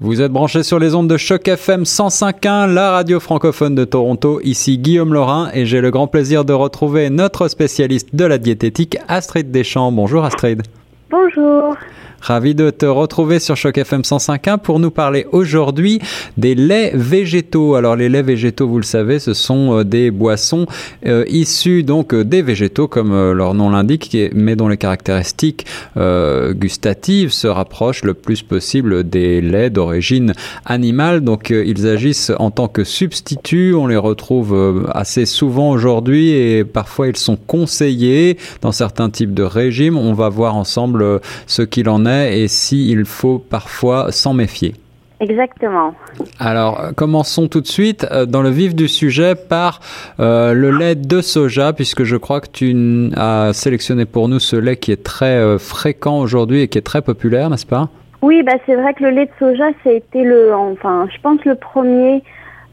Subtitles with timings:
[0.00, 4.40] Vous êtes branchés sur les ondes de Choc FM 105.1, la radio francophone de Toronto.
[4.44, 8.96] Ici Guillaume Laurin et j'ai le grand plaisir de retrouver notre spécialiste de la diététique,
[9.08, 9.90] Astrid Deschamps.
[9.90, 10.62] Bonjour Astrid.
[11.10, 11.76] Bonjour.
[12.20, 16.00] Ravi de te retrouver sur Choc FM 105.1 pour nous parler aujourd'hui
[16.36, 17.76] des laits végétaux.
[17.76, 20.66] Alors les laits végétaux, vous le savez, ce sont euh, des boissons
[21.06, 25.66] euh, issues donc euh, des végétaux comme leur nom l'indique, mais dont les caractéristiques
[25.96, 30.32] gustatives se rapprochent le plus possible des laits d'origine
[30.64, 31.20] animale.
[31.20, 33.74] Donc ils agissent en tant que substituts.
[33.74, 39.42] On les retrouve assez souvent aujourd'hui et parfois ils sont conseillés dans certains types de
[39.42, 39.96] régimes.
[39.96, 44.74] On va voir ensemble ce qu'il en est et s'il faut parfois s'en méfier.
[45.20, 45.94] Exactement.
[46.38, 49.80] Alors, commençons tout de suite euh, dans le vif du sujet par
[50.20, 54.54] euh, le lait de soja, puisque je crois que tu as sélectionné pour nous ce
[54.54, 57.88] lait qui est très euh, fréquent aujourd'hui et qui est très populaire, n'est-ce pas?
[58.22, 61.20] Oui, bah c'est vrai que le lait de soja, ça a été le, enfin, je
[61.20, 62.22] pense le premier,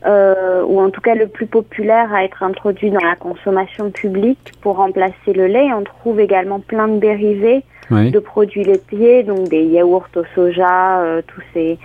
[0.06, 4.78] ou en tout cas le plus populaire à être introduit dans la consommation publique pour
[4.78, 5.74] remplacer le lait.
[5.74, 11.22] On trouve également plein de dérivés de produits laitiers, donc des yaourts au soja, euh,
[11.28, 11.78] tous ces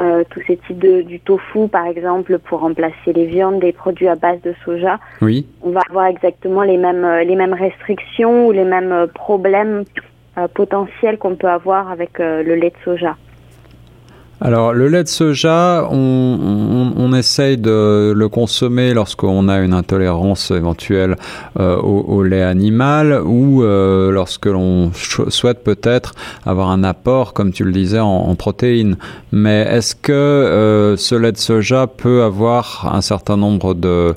[0.00, 4.08] euh, tous ces types de du tofu par exemple pour remplacer les viandes, des produits
[4.08, 4.98] à base de soja.
[5.22, 5.46] Oui.
[5.62, 9.84] On va avoir exactement les mêmes euh, les mêmes restrictions ou les mêmes problèmes
[10.52, 13.16] potentiels qu'on peut avoir avec le lait de soja.
[14.42, 20.50] Alors, le lait de soja, on, on, essaye de le consommer lorsqu'on a une intolérance
[20.50, 21.16] éventuelle
[21.58, 26.12] euh, au, lait animal ou euh, lorsque l'on souhaite peut-être
[26.44, 28.98] avoir un apport, comme tu le disais, en, protéines.
[29.32, 34.14] Mais est-ce que euh, ce lait de soja peut avoir un certain nombre de...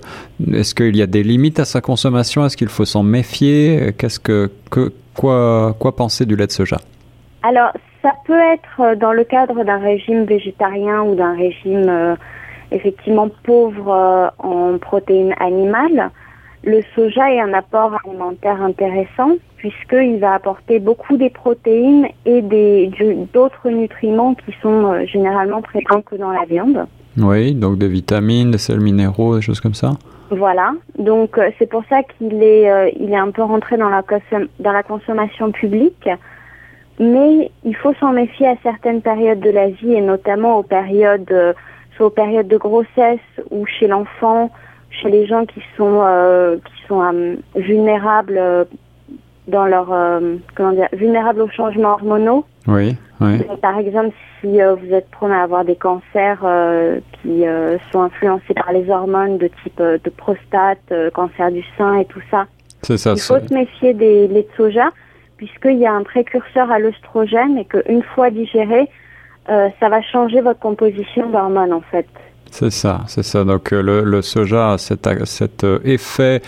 [0.52, 2.46] Est-ce qu'il y a des limites à sa consommation?
[2.46, 3.94] Est-ce qu'il faut s'en méfier?
[3.98, 6.82] Qu'est-ce que, que quoi, quoi penser du lait de soja?
[7.42, 7.72] Alors,
[8.02, 12.16] ça peut être euh, dans le cadre d'un régime végétarien ou d'un régime euh,
[12.72, 16.12] effectivement pauvre euh, en protéines animales.
[16.64, 22.42] Le soja est un apport alimentaire intéressant puisqu'il va apporter beaucoup des protéines et
[23.34, 26.86] d'autres nutriments qui sont généralement présents que dans la viande.
[27.18, 29.92] Oui, donc des vitamines, des sels minéraux, des choses comme ça.
[30.32, 34.04] Voilà, donc c'est pour ça qu'il est, il est un peu rentré dans la,
[34.60, 36.10] dans la consommation publique
[37.00, 41.32] mais il faut s'en méfier à certaines périodes de la vie et notamment aux périodes,
[41.32, 41.54] euh,
[41.96, 44.52] soit aux périodes de grossesse ou chez l'enfant,
[44.92, 48.68] chez les gens qui sont euh, qui sont euh, vulnérables
[49.48, 49.88] dans leur
[50.56, 52.46] comment dire vulnérables aux changements hormonaux.
[52.68, 53.42] Oui, oui.
[53.62, 56.46] par exemple, si vous êtes prone à avoir des cancers
[57.22, 57.46] qui
[57.92, 62.46] sont influencés par les hormones de type de prostate, cancer du sein et tout ça.
[62.84, 63.14] C'est ça.
[63.14, 64.90] Il faut se méfier des laits de soja
[65.40, 68.90] puisqu'il y a un précurseur à l'œstrogène et qu'une fois digéré,
[69.50, 72.08] euh, ça va changer votre composition d'hormones en fait.
[72.52, 73.46] C'est ça, c'est ça.
[73.46, 76.42] Donc euh, le, soja a cet, cet euh, effet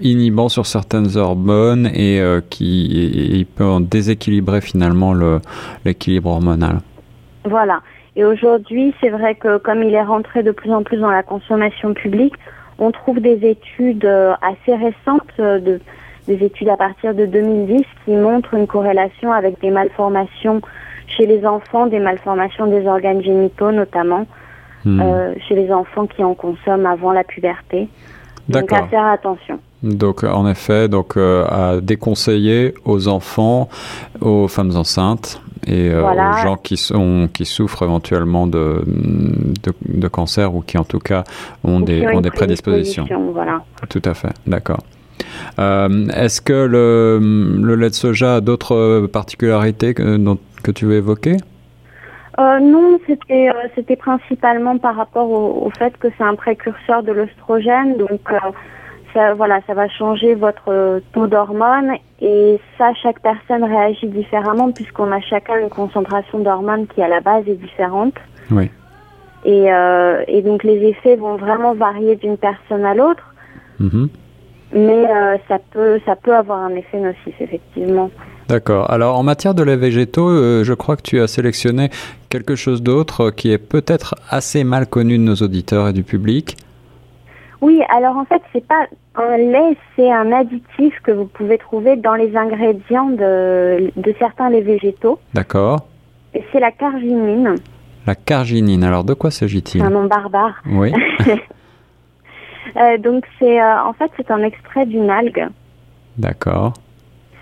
[0.00, 2.18] inhibant sur certaines hormones et
[2.48, 2.86] qui
[3.38, 5.12] il peut en déséquilibrer finalement
[5.84, 6.78] l'équilibre hormonal.
[7.44, 7.82] Voilà.
[8.16, 11.22] Et aujourd'hui, c'est vrai que comme il est rentré de plus en plus dans la
[11.22, 12.34] consommation publique,
[12.78, 14.06] on trouve des études
[14.40, 15.78] assez récentes de
[16.30, 20.60] des études à partir de 2010 qui montrent une corrélation avec des malformations
[21.08, 24.26] chez les enfants, des malformations des organes génitaux notamment,
[24.84, 25.00] hmm.
[25.00, 27.88] euh, chez les enfants qui en consomment avant la puberté.
[28.48, 29.58] Donc à faire attention.
[29.82, 33.68] Donc en effet, donc euh, à déconseiller aux enfants,
[34.20, 40.54] aux femmes enceintes et euh, aux gens qui sont qui souffrent éventuellement de, de, cancer
[40.54, 41.24] ou qui en tout cas
[41.64, 43.06] ont des ont, des prédispositions.
[43.32, 43.62] Voilà.
[43.88, 44.80] Tout à fait, d'accord.
[45.58, 50.18] Euh, est-ce que le, lait de soja a d'autres particularités que,
[50.62, 51.36] que tu veux évoquer?
[52.38, 57.12] Euh, non, c'était euh, c'était principalement par rapport au, fait que c'est un précurseur de
[57.12, 58.20] l'œstrogène, donc
[59.12, 65.10] ça voilà, ça va changer votre taux d'hormones et ça chaque personne réagit différemment puisqu'on
[65.10, 68.14] a chacun une concentration d'hormones qui à la base est différente.
[68.50, 68.70] Oui.
[69.44, 69.68] Et,
[70.28, 73.34] et donc les effets vont vraiment varier d'une personne à l'autre.
[73.80, 74.06] Mm
[74.72, 78.10] mais euh, ça peut ça peut avoir un effet nocif effectivement.
[78.48, 78.90] D'accord.
[78.90, 81.90] Alors en matière de lait végétaux, euh, je crois que tu as sélectionné
[82.28, 86.56] quelque chose d'autre qui est peut-être assez mal connu de nos auditeurs et du public.
[87.60, 88.86] Oui, alors en fait, c'est pas
[89.16, 94.48] un lait, c'est un additif que vous pouvez trouver dans les ingrédients de, de certains
[94.48, 95.18] laits végétaux.
[95.34, 95.86] D'accord.
[96.32, 97.56] C'est la carginine.
[98.06, 99.80] La carginine, alors de quoi s'agit-il?
[99.80, 100.62] C'est un nom barbare.
[100.66, 100.92] Oui.
[102.76, 105.48] Euh, donc c'est euh, en fait c'est un extrait d'une algue.
[106.18, 106.74] D'accord.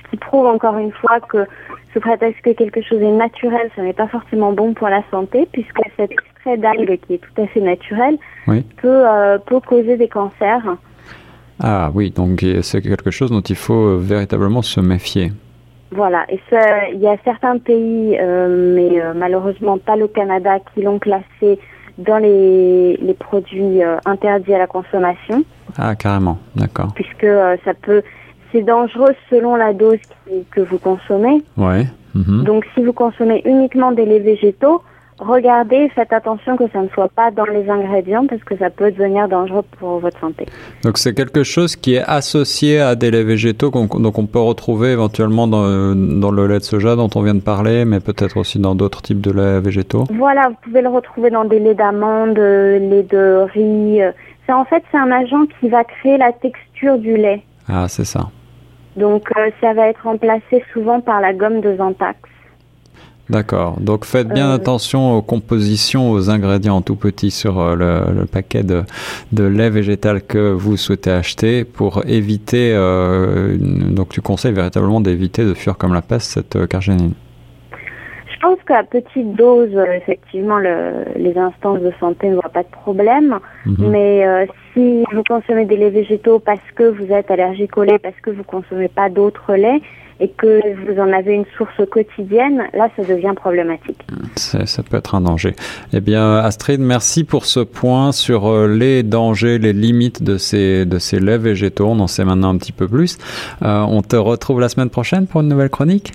[0.05, 1.47] Ce qui prouve encore une fois que
[1.93, 5.49] sous prétexte que quelque chose est naturel, ce n'est pas forcément bon pour la santé,
[5.53, 10.09] puisque cet extrait d'algues qui est tout à fait naturel peut, euh, peut causer des
[10.09, 10.77] cancers.
[11.61, 15.33] Ah oui, donc c'est quelque chose dont il faut véritablement se méfier.
[15.91, 16.39] Voilà, et
[16.93, 21.59] il y a certains pays, euh, mais euh, malheureusement pas le Canada, qui l'ont classé
[21.99, 25.45] dans les, les produits euh, interdits à la consommation.
[25.77, 26.93] Ah, carrément, d'accord.
[26.95, 27.27] Puisque
[27.65, 28.03] ça peut,
[28.53, 29.99] c'est dangereux selon la dose
[30.51, 31.43] que vous consommez.
[31.57, 31.87] Ouais.
[32.15, 32.45] Mhm.
[32.45, 34.83] Donc, si vous consommez uniquement des laits végétaux,
[35.19, 38.91] regardez, faites attention que ça ne soit pas dans les ingrédients parce que ça peut
[38.91, 40.47] devenir dangereux pour votre santé.
[40.85, 44.93] Donc c'est quelque chose qui est associé à des laits végétaux donc on peut retrouver
[44.93, 48.59] éventuellement dans, dans, le lait de soja dont on vient de parler, mais peut-être aussi
[48.59, 50.05] dans d'autres types de laits végétaux.
[50.15, 54.01] Voilà, vous pouvez le retrouver dans des laits d'amande, laits de riz.
[54.47, 57.43] C'est en fait c'est un agent qui va créer la texture du lait.
[57.69, 58.29] Ah c'est ça.
[58.97, 62.17] Donc euh, ça va être remplacé souvent par la gomme de Zantac.
[63.31, 63.79] D'accord.
[63.81, 68.63] Donc faites bien euh, attention aux compositions, aux ingrédients tout petits sur euh, le, paquet
[68.63, 68.85] de,
[69.43, 72.73] lait végétal que vous souhaitez acheter pour éviter.
[72.75, 77.13] Euh, donc tu conseilles véritablement d'éviter de fuir comme la peste cette cargénine.
[78.33, 83.41] Je pense qu'à petite dose, effectivement, les instances de santé ne voient pas de problème.
[83.67, 83.91] Mhm.
[83.91, 84.49] Mais
[84.79, 88.31] si vous consommez des laits végétaux parce que vous êtes allergique au lait, parce que
[88.31, 89.83] vous consommez pas d'autres laits,
[90.21, 94.01] et que vous en avez une source quotidienne, là, ça devient problématique.
[94.35, 95.55] Ça peut être un danger.
[95.93, 100.87] Eh bien, Astrid, merci pour ce point sur euh, les dangers, les limites de ces,
[100.87, 101.87] de ces laits végétaux.
[101.87, 103.17] On en sait maintenant un petit peu plus.
[103.63, 106.13] Euh, on te retrouve la semaine prochaine pour une nouvelle chronique?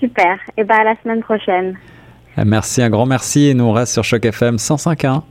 [0.00, 0.36] Super.
[0.56, 1.76] Et eh bien, à la semaine prochaine.
[2.42, 3.48] Merci, un grand merci.
[3.48, 5.22] Et nous, on reste sur Choc FM 105.1.